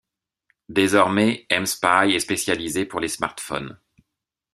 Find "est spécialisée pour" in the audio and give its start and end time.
2.15-2.99